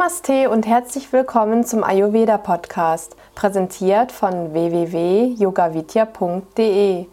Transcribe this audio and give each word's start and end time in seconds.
Namaste 0.00 0.48
und 0.48 0.66
herzlich 0.66 1.12
willkommen 1.12 1.66
zum 1.66 1.84
Ayurveda 1.84 2.38
Podcast, 2.38 3.16
präsentiert 3.34 4.12
von 4.12 4.54
www.yogavidya.de. 4.54 7.04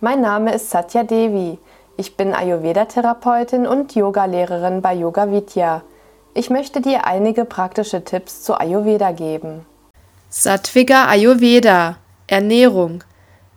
Mein 0.00 0.20
Name 0.20 0.54
ist 0.54 0.70
Satya 0.70 1.02
Devi. 1.02 1.58
Ich 1.96 2.16
bin 2.16 2.32
Ayurveda-Therapeutin 2.32 3.66
und 3.66 3.96
Yogalehrerin 3.96 4.80
bei 4.80 4.94
Yoga 4.94 5.32
Vidya. 5.32 5.82
Ich 6.34 6.48
möchte 6.48 6.80
dir 6.80 7.04
einige 7.04 7.44
praktische 7.44 8.04
Tipps 8.04 8.44
zu 8.44 8.54
Ayurveda 8.54 9.10
geben. 9.10 9.66
Sattviga 10.30 11.08
Ayurveda 11.08 11.96
Ernährung 12.28 13.02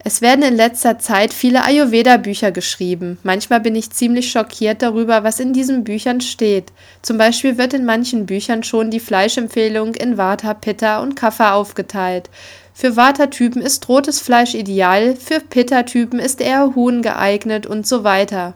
es 0.02 0.22
werden 0.22 0.42
in 0.42 0.56
letzter 0.56 0.98
Zeit 0.98 1.34
viele 1.34 1.62
Ayurveda-Bücher 1.62 2.52
geschrieben. 2.52 3.18
Manchmal 3.22 3.60
bin 3.60 3.74
ich 3.74 3.90
ziemlich 3.90 4.30
schockiert 4.30 4.80
darüber, 4.80 5.24
was 5.24 5.40
in 5.40 5.52
diesen 5.52 5.84
Büchern 5.84 6.22
steht. 6.22 6.72
Zum 7.02 7.18
Beispiel 7.18 7.58
wird 7.58 7.74
in 7.74 7.84
manchen 7.84 8.24
Büchern 8.24 8.62
schon 8.62 8.90
die 8.90 9.00
Fleischempfehlung 9.00 9.94
in 9.94 10.16
Vata, 10.16 10.54
Pitta 10.54 11.02
und 11.02 11.16
Kapha 11.16 11.52
aufgeteilt. 11.52 12.30
Für 12.72 12.96
Vata-Typen 12.96 13.60
ist 13.60 13.86
rotes 13.90 14.20
Fleisch 14.20 14.54
ideal, 14.54 15.16
für 15.16 15.38
Pitta-Typen 15.38 16.18
ist 16.18 16.40
eher 16.40 16.74
Huhn 16.74 17.02
geeignet 17.02 17.66
und 17.66 17.86
so 17.86 18.02
weiter. 18.02 18.54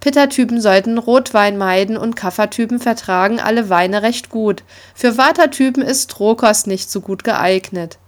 Pitta-Typen 0.00 0.58
sollten 0.58 0.96
Rotwein 0.96 1.58
meiden 1.58 1.98
und 1.98 2.16
Kapha-Typen 2.16 2.78
vertragen 2.78 3.40
alle 3.40 3.68
Weine 3.68 4.02
recht 4.02 4.30
gut. 4.30 4.62
Für 4.94 5.18
Vata-Typen 5.18 5.82
ist 5.82 6.18
Rohkost 6.18 6.66
nicht 6.66 6.90
so 6.90 7.02
gut 7.02 7.24
geeignet. 7.24 7.98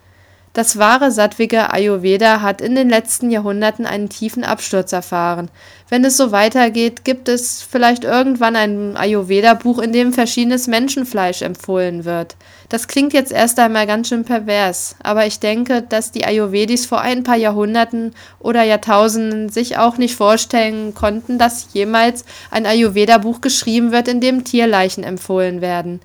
Das 0.52 0.78
wahre 0.78 1.12
sattwige 1.12 1.72
Ayurveda 1.72 2.42
hat 2.42 2.60
in 2.60 2.74
den 2.74 2.90
letzten 2.90 3.30
Jahrhunderten 3.30 3.86
einen 3.86 4.08
tiefen 4.08 4.42
Absturz 4.42 4.92
erfahren. 4.92 5.48
Wenn 5.88 6.04
es 6.04 6.16
so 6.16 6.32
weitergeht, 6.32 7.04
gibt 7.04 7.28
es 7.28 7.62
vielleicht 7.62 8.02
irgendwann 8.02 8.56
ein 8.56 8.96
Ayurveda-Buch, 8.96 9.78
in 9.78 9.92
dem 9.92 10.12
verschiedenes 10.12 10.66
Menschenfleisch 10.66 11.42
empfohlen 11.42 12.04
wird. 12.04 12.34
Das 12.68 12.88
klingt 12.88 13.12
jetzt 13.12 13.30
erst 13.30 13.60
einmal 13.60 13.86
ganz 13.86 14.08
schön 14.08 14.24
pervers, 14.24 14.96
aber 15.00 15.24
ich 15.24 15.38
denke, 15.38 15.82
dass 15.82 16.10
die 16.10 16.24
Ayurvedis 16.24 16.84
vor 16.84 17.00
ein 17.00 17.22
paar 17.22 17.36
Jahrhunderten 17.36 18.12
oder 18.40 18.64
Jahrtausenden 18.64 19.50
sich 19.50 19.78
auch 19.78 19.98
nicht 19.98 20.16
vorstellen 20.16 20.94
konnten, 20.94 21.38
dass 21.38 21.68
jemals 21.74 22.24
ein 22.50 22.66
Ayurveda-Buch 22.66 23.40
geschrieben 23.40 23.92
wird, 23.92 24.08
in 24.08 24.20
dem 24.20 24.42
Tierleichen 24.42 25.04
empfohlen 25.04 25.60
werden. 25.60 26.00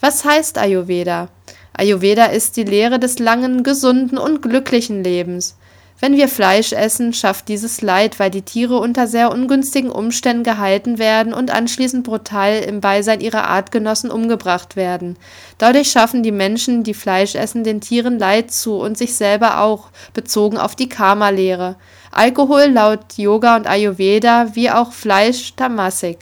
Was 0.00 0.24
heißt 0.24 0.56
Ayurveda? 0.56 1.30
Ayurveda 1.78 2.26
ist 2.26 2.56
die 2.56 2.64
Lehre 2.64 2.98
des 2.98 3.20
langen, 3.20 3.62
gesunden 3.62 4.18
und 4.18 4.42
glücklichen 4.42 5.04
Lebens. 5.04 5.56
Wenn 6.00 6.16
wir 6.16 6.28
Fleisch 6.28 6.72
essen, 6.72 7.12
schafft 7.12 7.48
dieses 7.48 7.82
Leid, 7.82 8.18
weil 8.18 8.30
die 8.30 8.42
Tiere 8.42 8.78
unter 8.78 9.06
sehr 9.06 9.30
ungünstigen 9.32 9.90
Umständen 9.90 10.42
gehalten 10.42 10.98
werden 10.98 11.32
und 11.32 11.52
anschließend 11.52 12.02
brutal 12.02 12.58
im 12.66 12.80
Beisein 12.80 13.20
ihrer 13.20 13.44
Artgenossen 13.48 14.10
umgebracht 14.10 14.74
werden. 14.74 15.16
Dadurch 15.58 15.92
schaffen 15.92 16.24
die 16.24 16.32
Menschen, 16.32 16.82
die 16.82 16.94
Fleisch 16.94 17.36
essen, 17.36 17.62
den 17.62 17.80
Tieren 17.80 18.18
Leid 18.18 18.52
zu 18.52 18.74
und 18.74 18.98
sich 18.98 19.14
selber 19.14 19.60
auch, 19.60 19.90
bezogen 20.14 20.58
auf 20.58 20.74
die 20.74 20.88
Karma-Lehre. 20.88 21.76
Alkohol 22.10 22.66
laut 22.66 23.16
Yoga 23.16 23.54
und 23.54 23.68
Ayurveda 23.68 24.54
wie 24.54 24.70
auch 24.70 24.92
Fleisch 24.92 25.54
Tamasik. 25.54 26.18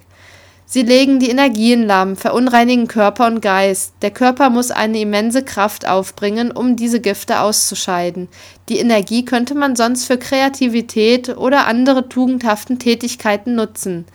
Sie 0.69 0.83
legen 0.83 1.21
die 1.21 1.31
Energien 1.31 1.87
lahm, 1.87 2.17
verunreinigen 2.17 2.89
Körper 2.89 3.29
und 3.29 3.41
Geist. 3.41 3.95
Der 4.03 4.11
Körper 4.11 4.51
muss 4.51 4.73
eine 4.73 4.99
immense 4.99 5.45
Kraft 5.45 5.87
aufbringen, 5.87 6.51
um 6.51 6.75
diese 6.75 7.01
Gifte 7.01 7.39
auszuscheiden. 7.39 8.27
Die 8.69 8.79
Energie 8.79 9.25
könnte 9.25 9.55
man 9.55 9.77
sonst 9.77 10.07
für 10.07 10.19
Kreativität 10.19 11.37
oder 11.37 11.69
andere 11.69 12.09
tugendhaften 12.09 12.81
Tätigkeiten 12.81 13.55
nutzen. 13.55 14.07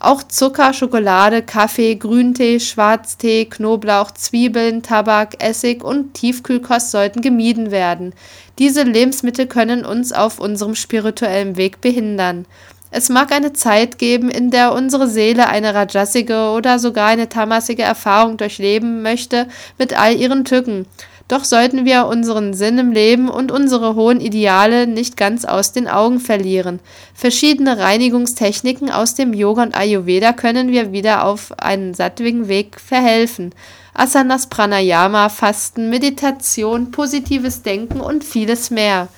Auch 0.00 0.22
Zucker, 0.22 0.72
Schokolade, 0.72 1.42
Kaffee, 1.42 1.94
Grüntee, 1.94 2.58
Schwarztee, 2.58 3.44
Knoblauch, 3.44 4.10
Zwiebeln, 4.12 4.82
Tabak, 4.82 5.44
Essig 5.44 5.84
und 5.84 6.14
Tiefkühlkost 6.14 6.90
sollten 6.90 7.20
gemieden 7.20 7.70
werden. 7.70 8.14
Diese 8.58 8.82
Lebensmittel 8.82 9.46
können 9.46 9.84
uns 9.84 10.12
auf 10.12 10.40
unserem 10.40 10.74
spirituellen 10.74 11.56
Weg 11.56 11.82
behindern. 11.82 12.46
Es 12.94 13.08
mag 13.08 13.32
eine 13.32 13.54
Zeit 13.54 13.98
geben, 13.98 14.30
in 14.30 14.50
der 14.50 14.74
unsere 14.74 15.08
Seele 15.08 15.48
eine 15.48 15.74
rajasige 15.74 16.50
oder 16.50 16.78
sogar 16.78 17.08
eine 17.08 17.30
tamasige 17.30 17.82
Erfahrung 17.82 18.36
durchleben 18.36 19.00
möchte 19.00 19.48
mit 19.78 19.98
all 19.98 20.14
ihren 20.14 20.44
Tücken. 20.44 20.84
Doch 21.26 21.44
sollten 21.44 21.86
wir 21.86 22.08
unseren 22.08 22.52
Sinn 22.52 22.76
im 22.76 22.92
Leben 22.92 23.30
und 23.30 23.50
unsere 23.50 23.94
hohen 23.94 24.20
Ideale 24.20 24.86
nicht 24.86 25.16
ganz 25.16 25.46
aus 25.46 25.72
den 25.72 25.88
Augen 25.88 26.20
verlieren. 26.20 26.80
Verschiedene 27.14 27.78
Reinigungstechniken 27.78 28.90
aus 28.90 29.14
dem 29.14 29.32
Yoga 29.32 29.62
und 29.62 29.74
Ayurveda 29.74 30.34
können 30.34 30.70
wir 30.70 30.92
wieder 30.92 31.24
auf 31.24 31.58
einen 31.58 31.94
sattwigen 31.94 32.48
Weg 32.48 32.78
verhelfen. 32.78 33.54
Asanas, 33.94 34.48
Pranayama, 34.48 35.30
Fasten, 35.30 35.88
Meditation, 35.88 36.90
positives 36.90 37.62
Denken 37.62 38.02
und 38.02 38.24
vieles 38.24 38.70
mehr. 38.70 39.08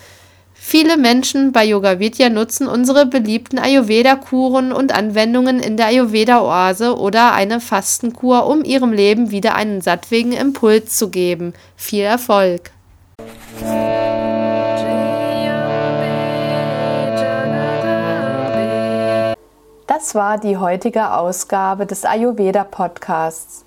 Viele 0.67 0.97
Menschen 0.97 1.53
bei 1.53 1.63
Yoga 1.63 1.99
Vidya 1.99 2.31
nutzen 2.31 2.67
unsere 2.67 3.05
beliebten 3.05 3.59
Ayurveda-Kuren 3.59 4.73
und 4.73 4.95
Anwendungen 4.95 5.61
in 5.61 5.77
der 5.77 5.89
Ayurveda-Oase 5.89 6.99
oder 6.99 7.35
eine 7.35 7.61
Fastenkur, 7.61 8.47
um 8.47 8.65
ihrem 8.65 8.91
Leben 8.91 9.31
wieder 9.31 9.57
einen 9.57 9.83
sattwigen 9.83 10.33
Impuls 10.33 10.97
zu 10.97 11.11
geben. 11.11 11.53
Viel 11.77 12.05
Erfolg! 12.05 12.71
Das 19.87 20.15
war 20.15 20.39
die 20.39 20.57
heutige 20.57 21.13
Ausgabe 21.13 21.85
des 21.85 22.07
Ayurveda 22.07 22.65
Podcasts. 22.65 23.67